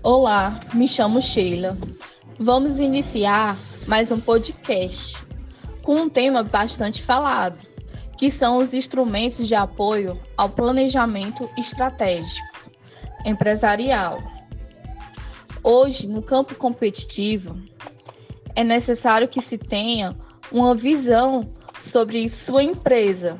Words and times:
Olá, 0.00 0.60
me 0.74 0.86
chamo 0.86 1.20
Sheila. 1.20 1.76
Vamos 2.38 2.78
iniciar 2.78 3.58
mais 3.84 4.12
um 4.12 4.20
podcast 4.20 5.12
com 5.82 6.02
um 6.02 6.08
tema 6.08 6.44
bastante 6.44 7.02
falado, 7.02 7.58
que 8.16 8.30
são 8.30 8.58
os 8.58 8.72
instrumentos 8.72 9.48
de 9.48 9.56
apoio 9.56 10.16
ao 10.36 10.48
planejamento 10.50 11.50
estratégico 11.58 12.46
empresarial. 13.26 14.22
Hoje, 15.64 16.06
no 16.06 16.22
campo 16.22 16.54
competitivo, 16.54 17.60
é 18.54 18.62
necessário 18.62 19.26
que 19.26 19.42
se 19.42 19.58
tenha 19.58 20.14
uma 20.52 20.76
visão 20.76 21.52
sobre 21.80 22.28
sua 22.28 22.62
empresa. 22.62 23.36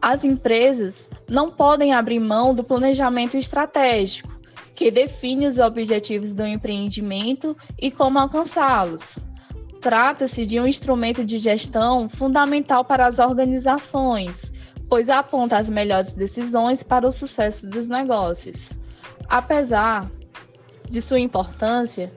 As 0.00 0.24
empresas 0.24 1.08
não 1.28 1.50
podem 1.50 1.92
abrir 1.92 2.20
mão 2.20 2.54
do 2.54 2.64
planejamento 2.64 3.36
estratégico, 3.36 4.38
que 4.74 4.90
define 4.90 5.46
os 5.46 5.58
objetivos 5.58 6.34
do 6.34 6.46
empreendimento 6.46 7.56
e 7.78 7.90
como 7.90 8.18
alcançá-los. 8.18 9.26
Trata-se 9.80 10.46
de 10.46 10.58
um 10.58 10.66
instrumento 10.66 11.24
de 11.24 11.38
gestão 11.38 12.08
fundamental 12.08 12.84
para 12.84 13.06
as 13.06 13.18
organizações, 13.18 14.52
pois 14.88 15.08
aponta 15.08 15.56
as 15.56 15.68
melhores 15.68 16.14
decisões 16.14 16.82
para 16.82 17.06
o 17.06 17.12
sucesso 17.12 17.68
dos 17.68 17.88
negócios. 17.88 18.78
Apesar 19.28 20.10
de 20.88 21.02
sua 21.02 21.20
importância, 21.20 22.12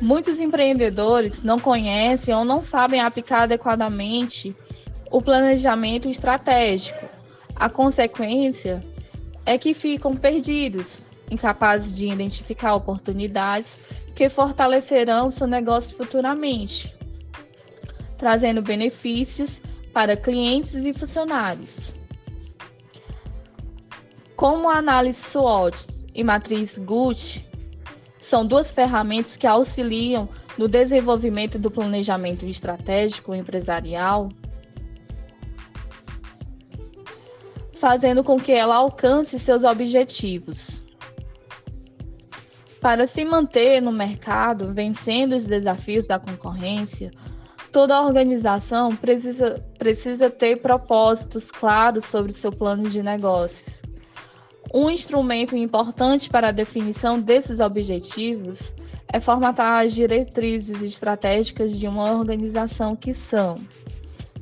muitos 0.00 0.40
empreendedores 0.40 1.42
não 1.42 1.60
conhecem 1.60 2.34
ou 2.34 2.44
não 2.44 2.62
sabem 2.62 3.00
aplicar 3.00 3.42
adequadamente 3.42 4.56
o 5.10 5.22
planejamento 5.22 6.08
estratégico, 6.08 7.05
a 7.56 7.70
consequência 7.70 8.82
é 9.46 9.56
que 9.56 9.72
ficam 9.72 10.14
perdidos, 10.14 11.06
incapazes 11.30 11.94
de 11.94 12.06
identificar 12.06 12.74
oportunidades 12.74 13.82
que 14.14 14.28
fortalecerão 14.28 15.30
seu 15.30 15.46
negócio 15.46 15.96
futuramente, 15.96 16.94
trazendo 18.18 18.62
benefícios 18.62 19.62
para 19.92 20.16
clientes 20.16 20.84
e 20.84 20.92
funcionários. 20.92 21.94
Como 24.36 24.68
a 24.68 24.76
análise 24.76 25.18
SWOT 25.18 25.86
e 26.14 26.22
matriz 26.22 26.76
GUT 26.76 27.42
são 28.20 28.46
duas 28.46 28.70
ferramentas 28.70 29.36
que 29.36 29.46
auxiliam 29.46 30.28
no 30.58 30.68
desenvolvimento 30.68 31.58
do 31.58 31.70
planejamento 31.70 32.44
estratégico 32.44 33.34
empresarial, 33.34 34.28
fazendo 37.76 38.24
com 38.24 38.40
que 38.40 38.52
ela 38.52 38.76
alcance 38.76 39.38
seus 39.38 39.64
objetivos. 39.64 40.82
Para 42.80 43.06
se 43.06 43.24
manter 43.24 43.80
no 43.80 43.92
mercado, 43.92 44.72
vencendo 44.72 45.34
os 45.34 45.46
desafios 45.46 46.06
da 46.06 46.18
concorrência, 46.18 47.10
toda 47.72 48.00
organização 48.00 48.94
precisa, 48.94 49.62
precisa 49.78 50.30
ter 50.30 50.56
propósitos 50.56 51.50
claros 51.50 52.04
sobre 52.04 52.32
seu 52.32 52.52
plano 52.52 52.88
de 52.88 53.02
negócios. 53.02 53.82
Um 54.72 54.90
instrumento 54.90 55.56
importante 55.56 56.28
para 56.28 56.48
a 56.48 56.52
definição 56.52 57.20
desses 57.20 57.60
objetivos 57.60 58.74
é 59.08 59.20
formatar 59.20 59.84
as 59.84 59.94
diretrizes 59.94 60.82
estratégicas 60.82 61.72
de 61.78 61.86
uma 61.86 62.12
organização 62.12 62.96
que 62.96 63.14
são 63.14 63.58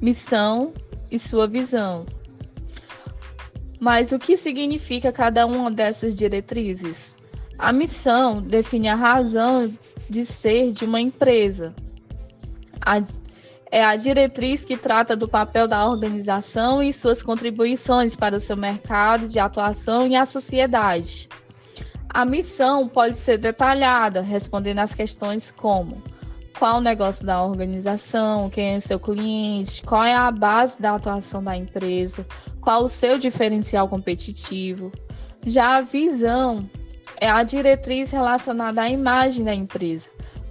missão 0.01 0.73
e 1.11 1.19
sua 1.19 1.47
visão, 1.47 2.07
mas 3.81 4.13
o 4.13 4.19
que 4.19 4.37
significa 4.37 5.13
cada 5.13 5.47
uma 5.47 5.71
dessas 5.71 6.15
diretrizes? 6.15 7.17
A 7.59 7.73
missão 7.73 8.43
define 8.43 8.89
a 8.89 8.95
razão 8.95 9.73
de 10.09 10.27
ser 10.27 10.73
de 10.73 10.85
uma 10.85 11.01
empresa. 11.01 11.75
A, 12.81 13.03
é 13.71 13.85
a 13.85 13.97
diretriz 13.97 14.65
que 14.65 14.77
trata 14.77 15.17
do 15.17 15.29
papel 15.29 15.67
da 15.67 15.89
organização 15.89 16.83
e 16.83 16.93
suas 16.93 17.23
contribuições 17.23 18.15
para 18.15 18.37
o 18.37 18.41
seu 18.41 18.57
mercado 18.57 19.29
de 19.29 19.39
atuação 19.39 20.07
e 20.07 20.15
a 20.15 20.27
sociedade. 20.27 21.29
A 22.09 22.25
missão 22.25 22.87
pode 22.87 23.19
ser 23.19 23.39
detalhada, 23.39 24.21
respondendo 24.21 24.79
às 24.79 24.95
questões 24.95 25.51
como 25.51 26.01
qual 26.59 26.79
o 26.79 26.81
negócio 26.81 27.27
da 27.27 27.43
organização, 27.43 28.49
quem 28.49 28.75
é 28.75 28.81
seu 28.81 28.99
cliente, 28.99 29.83
qual 29.83 30.05
é 30.05 30.15
a 30.15 30.31
base 30.31 30.81
da 30.81 30.95
atuação 30.95 31.43
da 31.43 31.57
empresa, 31.57 32.27
qual 32.61 32.85
o 32.85 32.89
seu 32.89 33.19
diferencial 33.19 33.89
competitivo. 33.89 34.93
Já 35.45 35.77
a 35.77 35.81
visão 35.83 36.69
é 37.21 37.29
a 37.29 37.43
diretriz 37.43 38.11
relacionada 38.11 38.83
à 38.83 38.89
imagem 38.89 39.45
da 39.45 39.55
empresa, 39.55 40.09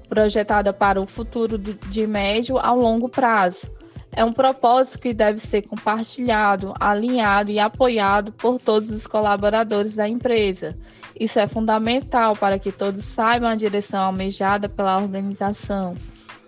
projetada 0.08 0.72
para 0.74 1.02
o 1.02 1.08
futuro 1.08 1.58
de 1.58 2.06
médio 2.06 2.58
a 2.58 2.72
longo 2.72 3.10
prazo. 3.10 3.72
É 4.16 4.24
um 4.24 4.32
propósito 4.32 5.00
que 5.00 5.14
deve 5.14 5.40
ser 5.40 5.64
compartilhado, 5.64 6.74
alinhado 6.80 7.50
e 7.52 7.60
apoiado 7.60 8.32
por 8.32 8.60
todos 8.60 8.90
os 8.92 9.08
colaboradores 9.08 9.96
da 9.96 10.08
empresa 10.08 10.78
isso 11.20 11.40
é 11.40 11.48
fundamental 11.48 12.36
para 12.36 12.58
que 12.58 12.72
todos 12.72 13.06
saibam 13.06 13.50
a 13.50 13.56
direção 13.56 14.02
almejada 14.02 14.68
pela 14.68 14.98
organização, 14.98 15.96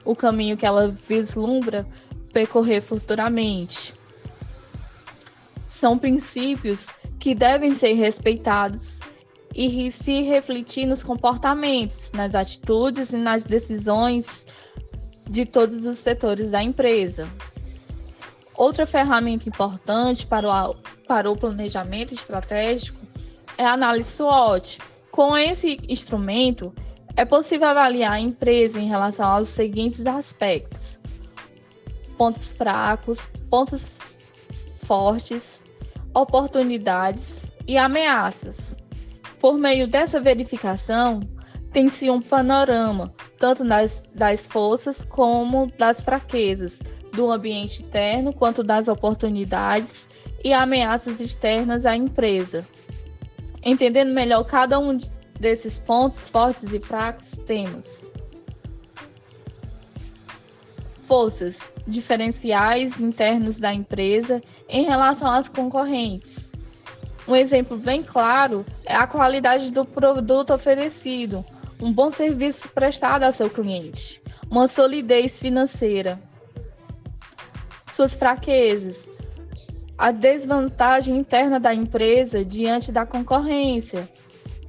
o 0.03 0.15
caminho 0.15 0.57
que 0.57 0.65
ela 0.65 0.95
vislumbra 1.07 1.85
percorrer 2.33 2.81
futuramente. 2.81 3.93
São 5.67 5.97
princípios 5.97 6.87
que 7.19 7.35
devem 7.35 7.73
ser 7.73 7.93
respeitados 7.93 8.99
e 9.53 9.91
se 9.91 10.21
refletir 10.23 10.85
nos 10.85 11.03
comportamentos, 11.03 12.11
nas 12.11 12.33
atitudes 12.33 13.13
e 13.13 13.17
nas 13.17 13.45
decisões 13.45 14.45
de 15.29 15.45
todos 15.45 15.85
os 15.85 15.99
setores 15.99 16.49
da 16.49 16.61
empresa. 16.61 17.27
Outra 18.57 18.85
ferramenta 18.85 19.49
importante 19.49 20.25
para 20.25 20.47
o, 20.47 20.75
para 21.07 21.29
o 21.29 21.37
planejamento 21.37 22.13
estratégico 22.13 22.97
é 23.57 23.65
a 23.65 23.73
análise 23.73 24.11
SWOT. 24.11 24.79
Com 25.11 25.37
esse 25.37 25.79
instrumento, 25.87 26.73
é 27.15 27.25
possível 27.25 27.67
avaliar 27.67 28.13
a 28.13 28.19
empresa 28.19 28.79
em 28.79 28.87
relação 28.87 29.25
aos 29.25 29.49
seguintes 29.49 30.05
aspectos: 30.05 30.97
pontos 32.17 32.53
fracos, 32.53 33.27
pontos 33.49 33.91
fortes, 34.85 35.63
oportunidades 36.13 37.45
e 37.67 37.77
ameaças. 37.77 38.77
Por 39.39 39.57
meio 39.57 39.87
dessa 39.87 40.21
verificação, 40.21 41.21
tem-se 41.71 42.09
um 42.09 42.21
panorama 42.21 43.13
tanto 43.37 43.63
das, 43.65 44.01
das 44.13 44.47
forças 44.47 45.05
como 45.05 45.71
das 45.77 46.01
fraquezas 46.01 46.79
do 47.15 47.31
ambiente 47.31 47.81
interno, 47.81 48.33
quanto 48.33 48.63
das 48.63 48.87
oportunidades 48.87 50.07
e 50.43 50.53
ameaças 50.53 51.19
externas 51.19 51.85
à 51.85 51.95
empresa. 51.95 52.65
Entendendo 53.63 54.13
melhor 54.13 54.43
cada 54.43 54.77
um 54.79 54.97
desses 55.39 55.79
pontos 55.79 56.29
fortes 56.29 56.71
e 56.71 56.79
fracos, 56.79 57.31
temos 57.45 58.11
forças 61.07 61.71
diferenciais 61.87 62.99
internos 62.99 63.59
da 63.59 63.73
empresa 63.73 64.41
em 64.67 64.83
relação 64.83 65.27
às 65.27 65.47
concorrentes. 65.47 66.51
Um 67.27 67.35
exemplo 67.35 67.77
bem 67.77 68.03
claro 68.03 68.65
é 68.85 68.95
a 68.95 69.07
qualidade 69.07 69.71
do 69.71 69.83
produto 69.83 70.53
oferecido, 70.53 71.43
um 71.81 71.91
bom 71.91 72.11
serviço 72.11 72.69
prestado 72.69 73.23
ao 73.23 73.31
seu 73.31 73.49
cliente, 73.49 74.21
uma 74.49 74.67
solidez 74.67 75.39
financeira. 75.39 76.19
Suas 77.95 78.13
fraquezas, 78.13 79.09
a 79.97 80.11
desvantagem 80.11 81.15
interna 81.15 81.61
da 81.61 81.73
empresa 81.73 82.43
diante 82.43 82.91
da 82.91 83.05
concorrência. 83.05 84.09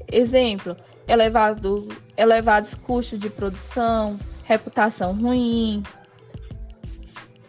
Exemplo, 0.07 0.77
elevado, 1.09 1.89
elevados 2.17 2.77
custos 2.77 3.19
de 3.19 3.29
produção, 3.29 4.17
reputação 4.45 5.13
ruim, 5.13 5.83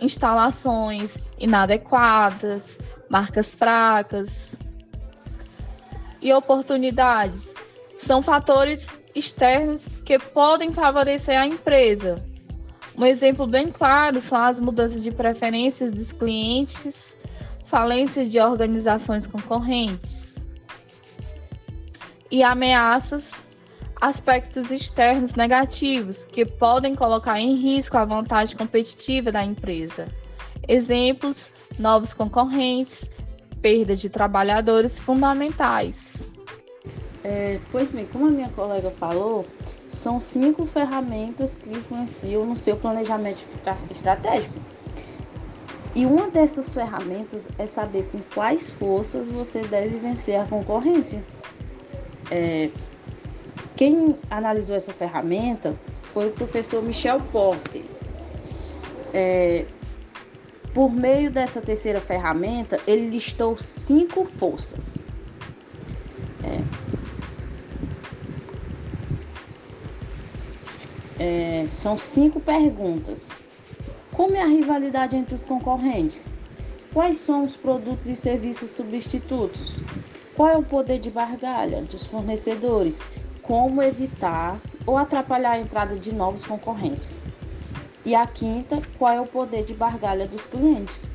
instalações 0.01 1.19
inadequadas, 1.37 2.79
marcas 3.07 3.53
fracas 3.53 4.55
e 6.19 6.33
oportunidades. 6.33 7.53
São 7.99 8.23
fatores 8.23 8.87
externos 9.13 9.85
que 10.03 10.17
podem 10.17 10.73
favorecer 10.73 11.39
a 11.39 11.45
empresa. 11.45 12.15
Um 12.97 13.05
exemplo 13.05 13.45
bem 13.45 13.71
claro 13.71 14.19
são 14.19 14.39
as 14.39 14.59
mudanças 14.59 15.03
de 15.03 15.11
preferências 15.11 15.91
dos 15.91 16.11
clientes 16.11 17.15
falências 17.67 18.31
de 18.31 18.39
organizações 18.39 19.27
concorrentes 19.27 20.47
e 22.31 22.41
ameaças, 22.41 23.31
aspectos 24.01 24.71
externos 24.71 25.35
negativos 25.35 26.25
que 26.25 26.45
podem 26.45 26.95
colocar 26.95 27.39
em 27.39 27.55
risco 27.55 27.97
a 27.97 28.05
vantagem 28.05 28.57
competitiva 28.57 29.31
da 29.31 29.43
empresa. 29.43 30.07
Exemplos: 30.67 31.51
novos 31.77 32.13
concorrentes, 32.13 33.09
perda 33.61 33.95
de 33.95 34.09
trabalhadores 34.09 34.99
fundamentais. 34.99 36.33
É, 37.23 37.59
pois 37.71 37.89
bem, 37.89 38.05
como 38.05 38.27
a 38.27 38.31
minha 38.31 38.49
colega 38.49 38.89
falou, 38.91 39.45
são 39.97 40.19
cinco 40.19 40.65
ferramentas 40.65 41.55
que 41.55 41.69
influenciam 41.69 42.45
no 42.45 42.55
seu 42.55 42.77
planejamento 42.77 43.43
estratégico. 43.89 44.53
E 45.95 46.05
uma 46.05 46.29
dessas 46.29 46.71
ferramentas 46.73 47.49
é 47.57 47.65
saber 47.65 48.07
com 48.11 48.19
quais 48.33 48.69
forças 48.69 49.27
você 49.27 49.61
deve 49.61 49.97
vencer 49.97 50.39
a 50.39 50.45
concorrência. 50.45 51.23
É, 52.29 52.69
quem 53.75 54.15
analisou 54.29 54.75
essa 54.75 54.93
ferramenta 54.93 55.75
foi 56.13 56.27
o 56.27 56.31
professor 56.31 56.83
Michel 56.83 57.19
Porter. 57.31 57.81
É, 59.11 59.65
por 60.75 60.91
meio 60.91 61.31
dessa 61.31 61.59
terceira 61.59 61.99
ferramenta, 61.99 62.79
ele 62.85 63.09
listou 63.09 63.57
cinco 63.57 64.25
forças. 64.25 65.06
É, 71.19 71.65
são 71.67 71.97
cinco 71.97 72.39
perguntas. 72.39 73.29
Como 74.11 74.35
é 74.35 74.41
a 74.41 74.47
rivalidade 74.47 75.15
entre 75.15 75.35
os 75.35 75.45
concorrentes? 75.45 76.29
Quais 76.93 77.17
são 77.17 77.45
os 77.45 77.55
produtos 77.55 78.07
e 78.07 78.15
serviços 78.15 78.71
substitutos? 78.71 79.79
Qual 80.35 80.49
é 80.49 80.57
o 80.57 80.63
poder 80.63 80.99
de 80.99 81.09
bargalha 81.09 81.81
dos 81.81 82.05
fornecedores? 82.05 82.99
Como 83.41 83.81
evitar 83.81 84.59
ou 84.85 84.97
atrapalhar 84.97 85.51
a 85.51 85.59
entrada 85.59 85.95
de 85.95 86.13
novos 86.13 86.45
concorrentes? 86.45 87.19
E 88.05 88.15
a 88.15 88.25
quinta, 88.25 88.81
qual 88.97 89.13
é 89.13 89.21
o 89.21 89.25
poder 89.25 89.63
de 89.63 89.73
bargalha 89.73 90.27
dos 90.27 90.45
clientes? 90.45 91.09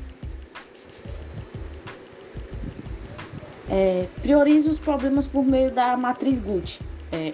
É, 3.69 4.07
priorize 4.21 4.69
os 4.69 4.77
problemas 4.77 5.25
por 5.25 5.43
meio 5.43 5.71
da 5.71 5.97
matriz 5.97 6.39
Gucci. 6.39 6.79
É, 7.11 7.33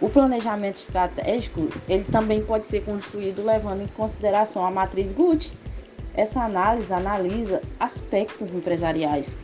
o 0.00 0.08
planejamento 0.08 0.76
estratégico, 0.76 1.68
ele 1.88 2.04
também 2.04 2.42
pode 2.42 2.68
ser 2.68 2.84
construído 2.84 3.44
levando 3.44 3.82
em 3.82 3.88
consideração 3.88 4.64
a 4.64 4.70
matriz 4.70 5.12
Gucci. 5.12 5.52
Essa 6.14 6.42
análise 6.42 6.92
analisa 6.92 7.60
aspectos 7.78 8.54
empresariais 8.54 9.36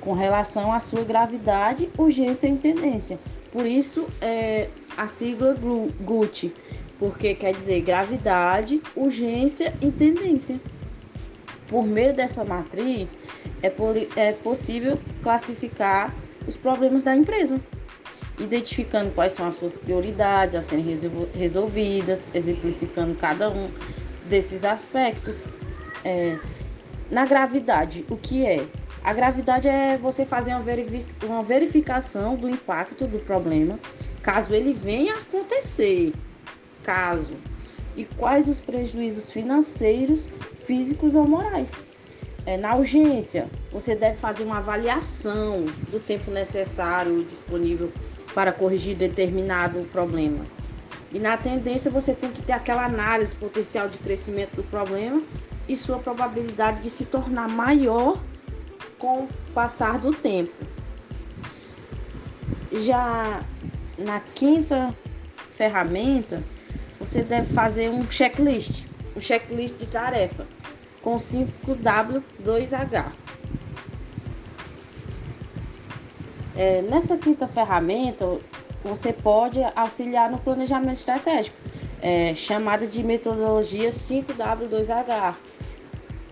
com 0.00 0.12
relação 0.12 0.72
à 0.72 0.80
sua 0.80 1.04
gravidade, 1.04 1.88
urgência 1.96 2.48
e 2.48 2.56
tendência. 2.56 3.18
Por 3.52 3.64
isso, 3.64 4.08
é, 4.20 4.68
a 4.96 5.06
sigla 5.06 5.56
Gucci, 6.00 6.52
porque 6.98 7.34
quer 7.34 7.52
dizer 7.54 7.80
gravidade, 7.82 8.82
urgência 8.96 9.72
e 9.80 9.90
tendência. 9.92 10.60
Por 11.68 11.86
meio 11.86 12.12
dessa 12.12 12.44
matriz, 12.44 13.16
é, 13.62 13.72
é 14.16 14.32
possível 14.32 14.98
classificar 15.22 16.12
os 16.46 16.56
problemas 16.56 17.04
da 17.04 17.14
empresa 17.14 17.60
identificando 18.38 19.10
quais 19.10 19.32
são 19.32 19.46
as 19.46 19.56
suas 19.56 19.76
prioridades 19.76 20.54
a 20.54 20.62
serem 20.62 20.86
resolvidas, 21.34 22.26
exemplificando 22.32 23.14
cada 23.14 23.50
um 23.50 23.70
desses 24.28 24.64
aspectos. 24.64 25.46
É, 26.04 26.38
na 27.10 27.26
gravidade, 27.26 28.04
o 28.08 28.16
que 28.16 28.46
é? 28.46 28.66
A 29.04 29.12
gravidade 29.12 29.68
é 29.68 29.98
você 29.98 30.24
fazer 30.24 30.54
uma 31.22 31.42
verificação 31.42 32.36
do 32.36 32.48
impacto 32.48 33.06
do 33.06 33.18
problema, 33.18 33.78
caso 34.22 34.54
ele 34.54 34.72
venha 34.72 35.14
a 35.14 35.18
acontecer, 35.18 36.12
caso, 36.82 37.34
e 37.96 38.04
quais 38.04 38.48
os 38.48 38.60
prejuízos 38.60 39.30
financeiros, 39.30 40.28
físicos 40.64 41.14
ou 41.14 41.26
morais. 41.26 41.72
É, 42.44 42.56
na 42.56 42.74
urgência, 42.74 43.48
você 43.70 43.94
deve 43.94 44.16
fazer 44.16 44.42
uma 44.42 44.58
avaliação 44.58 45.64
do 45.90 46.00
tempo 46.00 46.30
necessário 46.30 47.22
disponível 47.22 47.92
para 48.34 48.52
corrigir 48.52 48.96
determinado 48.96 49.80
problema. 49.92 50.44
E 51.12 51.20
na 51.20 51.36
tendência 51.36 51.90
você 51.90 52.14
tem 52.14 52.30
que 52.32 52.42
ter 52.42 52.52
aquela 52.52 52.84
análise 52.84 53.34
potencial 53.36 53.88
de 53.88 53.96
crescimento 53.98 54.56
do 54.56 54.64
problema 54.64 55.22
e 55.68 55.76
sua 55.76 55.98
probabilidade 55.98 56.80
de 56.80 56.90
se 56.90 57.04
tornar 57.04 57.48
maior 57.48 58.20
com 58.98 59.24
o 59.24 59.28
passar 59.54 59.98
do 59.98 60.12
tempo. 60.12 60.52
Já 62.72 63.42
na 63.96 64.18
quinta 64.18 64.92
ferramenta, 65.54 66.42
você 66.98 67.22
deve 67.22 67.52
fazer 67.52 67.88
um 67.88 68.10
checklist, 68.10 68.84
um 69.14 69.20
checklist 69.20 69.76
de 69.76 69.86
tarefa 69.86 70.44
com 71.02 71.16
5W2H. 71.16 73.12
É, 76.56 76.82
nessa 76.82 77.16
quinta 77.16 77.48
ferramenta, 77.48 78.38
você 78.84 79.12
pode 79.12 79.60
auxiliar 79.74 80.30
no 80.30 80.38
planejamento 80.38 80.98
estratégico, 80.98 81.56
é, 82.00 82.34
chamada 82.34 82.86
de 82.86 83.02
metodologia 83.02 83.90
5W2H. 83.90 85.34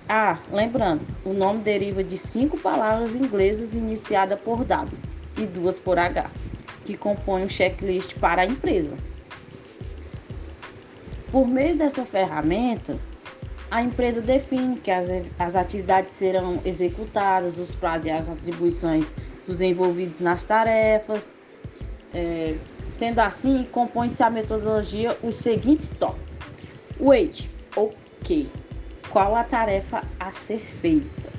Ah, 0.08 0.38
lembrando, 0.50 1.02
o 1.24 1.32
nome 1.32 1.62
deriva 1.62 2.02
de 2.02 2.18
cinco 2.18 2.58
palavras 2.58 3.14
inglesas 3.14 3.74
iniciadas 3.74 4.40
por 4.40 4.64
W 4.64 4.98
e 5.38 5.46
duas 5.46 5.78
por 5.78 5.98
H, 5.98 6.30
que 6.84 6.96
compõem 6.96 7.44
um 7.44 7.48
checklist 7.48 8.16
para 8.18 8.42
a 8.42 8.44
empresa. 8.44 8.96
Por 11.30 11.46
meio 11.46 11.76
dessa 11.76 12.04
ferramenta, 12.04 12.98
a 13.70 13.82
empresa 13.82 14.20
define 14.20 14.76
que 14.76 14.90
as, 14.90 15.08
as 15.38 15.54
atividades 15.54 16.12
serão 16.12 16.60
executadas, 16.64 17.58
os 17.58 17.74
prazos 17.74 18.06
e 18.06 18.10
as 18.10 18.28
atribuições 18.28 19.12
dos 19.46 19.60
envolvidos 19.60 20.20
nas 20.20 20.42
tarefas. 20.42 21.34
É, 22.12 22.56
sendo 22.88 23.20
assim, 23.20 23.64
compõe-se 23.70 24.20
a 24.22 24.28
metodologia 24.28 25.16
os 25.22 25.36
seguintes 25.36 25.92
tópicos. 25.92 26.28
Wait, 26.98 27.48
ok. 27.76 28.50
Qual 29.08 29.36
a 29.36 29.44
tarefa 29.44 30.02
a 30.18 30.32
ser 30.32 30.58
feita? 30.58 31.30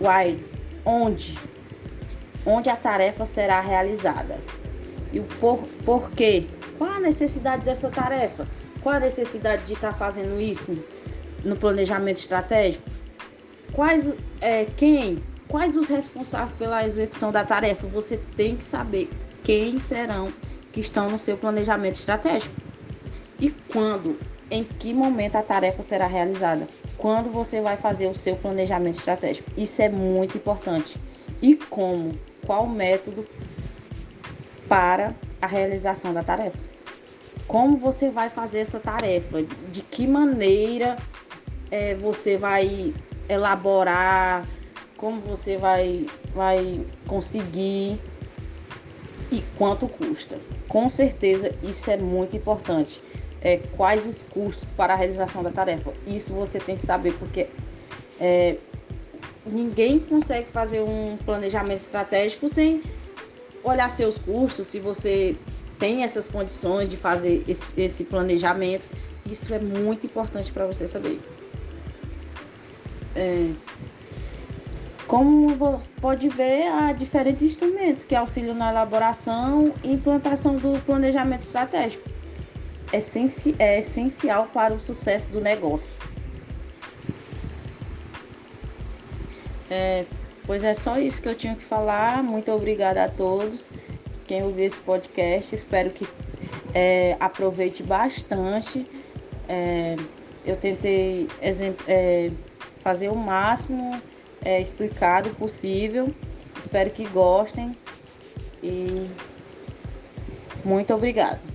Why, 0.00 0.38
onde? 0.84 1.36
Onde 2.46 2.70
a 2.70 2.76
tarefa 2.76 3.24
será 3.24 3.60
realizada? 3.60 4.38
E 5.12 5.18
o 5.18 5.24
por, 5.24 5.58
porquê? 5.84 6.46
Qual 6.76 6.90
a 6.90 7.00
necessidade 7.00 7.64
dessa 7.64 7.90
tarefa? 7.90 8.46
Qual 8.82 8.94
a 8.94 9.00
necessidade 9.00 9.64
de 9.64 9.74
estar 9.74 9.92
fazendo 9.92 10.40
isso 10.40 10.76
no 11.44 11.56
planejamento 11.56 12.18
estratégico? 12.18 12.88
Quais, 13.72 14.14
é, 14.40 14.64
quem, 14.64 15.22
Quais 15.48 15.76
os 15.76 15.88
responsáveis 15.88 16.52
pela 16.58 16.84
execução 16.84 17.32
da 17.32 17.42
tarefa? 17.42 17.86
Você 17.86 18.18
tem 18.36 18.54
que 18.54 18.62
saber 18.62 19.08
quem 19.42 19.80
serão 19.80 20.30
que 20.70 20.80
estão 20.80 21.08
no 21.08 21.18
seu 21.18 21.38
planejamento 21.38 21.94
estratégico. 21.94 22.54
E 23.40 23.48
quando, 23.50 24.18
em 24.50 24.62
que 24.62 24.92
momento 24.92 25.36
a 25.36 25.42
tarefa 25.42 25.80
será 25.80 26.06
realizada? 26.06 26.68
Quando 26.98 27.30
você 27.30 27.62
vai 27.62 27.78
fazer 27.78 28.08
o 28.08 28.14
seu 28.14 28.36
planejamento 28.36 28.96
estratégico? 28.96 29.50
Isso 29.56 29.80
é 29.80 29.88
muito 29.88 30.36
importante. 30.36 30.98
E 31.40 31.56
como? 31.56 32.12
Qual 32.44 32.64
o 32.64 32.68
método 32.68 33.26
para 34.68 35.14
a 35.40 35.46
realização 35.46 36.12
da 36.12 36.22
tarefa? 36.22 36.58
Como 37.48 37.78
você 37.78 38.10
vai 38.10 38.28
fazer 38.28 38.58
essa 38.58 38.78
tarefa? 38.78 39.42
De 39.72 39.80
que 39.80 40.06
maneira 40.06 40.96
é, 41.70 41.94
você 41.94 42.36
vai 42.36 42.92
elaborar 43.28 44.46
como 44.98 45.20
você 45.20 45.56
vai, 45.56 46.06
vai 46.34 46.84
conseguir 47.06 47.98
e 49.30 49.42
quanto 49.56 49.88
custa. 49.88 50.38
Com 50.68 50.90
certeza 50.90 51.54
isso 51.62 51.90
é 51.90 51.96
muito 51.96 52.36
importante. 52.36 53.02
É, 53.40 53.56
quais 53.76 54.06
os 54.06 54.22
custos 54.24 54.70
para 54.70 54.92
a 54.92 54.96
realização 54.96 55.42
da 55.42 55.50
tarefa? 55.50 55.92
Isso 56.06 56.32
você 56.34 56.58
tem 56.58 56.76
que 56.76 56.84
saber, 56.84 57.14
porque 57.14 57.46
é, 58.20 58.56
ninguém 59.46 60.00
consegue 60.00 60.50
fazer 60.50 60.80
um 60.80 61.16
planejamento 61.24 61.78
estratégico 61.78 62.48
sem 62.48 62.82
olhar 63.62 63.88
seus 63.90 64.18
custos, 64.18 64.66
se 64.66 64.80
você 64.80 65.36
tem 65.78 66.02
essas 66.02 66.28
condições 66.28 66.88
de 66.88 66.96
fazer 66.96 67.44
esse, 67.48 67.66
esse 67.76 68.04
planejamento. 68.04 68.84
Isso 69.24 69.52
é 69.52 69.58
muito 69.58 70.06
importante 70.06 70.50
para 70.50 70.66
você 70.66 70.86
saber. 70.86 71.20
É, 73.14 73.50
como 75.08 75.48
você 75.56 75.88
pode 76.02 76.28
ver, 76.28 76.68
há 76.68 76.92
diferentes 76.92 77.42
instrumentos 77.42 78.04
que 78.04 78.14
auxiliam 78.14 78.54
na 78.54 78.70
elaboração 78.70 79.72
e 79.82 79.92
implantação 79.92 80.56
do 80.56 80.78
planejamento 80.80 81.42
estratégico. 81.42 82.08
É 82.92 83.78
essencial 83.78 84.48
para 84.52 84.74
o 84.74 84.80
sucesso 84.80 85.30
do 85.30 85.40
negócio. 85.40 85.88
É, 89.70 90.04
pois 90.46 90.62
é 90.62 90.74
só 90.74 90.98
isso 90.98 91.20
que 91.22 91.28
eu 91.28 91.34
tinha 91.34 91.54
que 91.54 91.64
falar. 91.64 92.22
Muito 92.22 92.50
obrigada 92.52 93.04
a 93.04 93.08
todos. 93.08 93.70
Quem 94.28 94.42
ouviu 94.42 94.66
esse 94.66 94.78
podcast, 94.78 95.54
espero 95.54 95.88
que 95.88 96.06
é, 96.74 97.16
aproveite 97.18 97.82
bastante. 97.82 98.86
É, 99.48 99.96
eu 100.44 100.54
tentei 100.56 101.26
é, 101.86 102.30
fazer 102.80 103.08
o 103.08 103.16
máximo 103.16 103.98
é, 104.44 104.60
explicado 104.60 105.30
possível. 105.30 106.14
Espero 106.58 106.90
que 106.90 107.06
gostem 107.06 107.74
e 108.62 109.08
muito 110.62 110.92
obrigado. 110.92 111.47